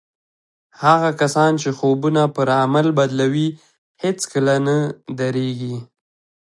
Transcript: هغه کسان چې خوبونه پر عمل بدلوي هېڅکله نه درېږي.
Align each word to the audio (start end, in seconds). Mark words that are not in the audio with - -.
هغه 0.83 1.09
کسان 1.21 1.51
چې 1.61 1.69
خوبونه 1.77 2.23
پر 2.35 2.47
عمل 2.61 2.87
بدلوي 2.99 3.47
هېڅکله 4.03 4.55
نه 4.67 4.77
درېږي. 5.19 5.75